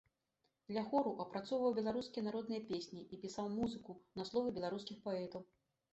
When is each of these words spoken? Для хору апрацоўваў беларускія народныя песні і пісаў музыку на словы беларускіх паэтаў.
Для 0.71 0.83
хору 0.93 1.11
апрацоўваў 1.25 1.75
беларускія 1.81 2.25
народныя 2.29 2.65
песні 2.71 3.05
і 3.13 3.19
пісаў 3.27 3.53
музыку 3.59 3.91
на 4.21 4.29
словы 4.31 4.49
беларускіх 4.61 4.97
паэтаў. 5.09 5.41